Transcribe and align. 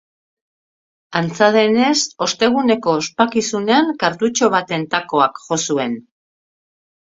Antza 1.19 1.49
denez, 1.55 1.99
osteguneko 2.27 2.97
ospakizunean 3.03 3.93
kartutxo 4.07 4.51
baten 4.57 4.89
takoak 4.97 5.41
jo 5.47 5.63
zuen. 5.71 5.97